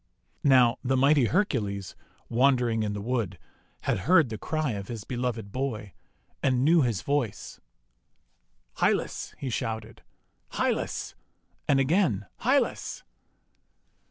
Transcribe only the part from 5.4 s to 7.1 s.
boy, and knew his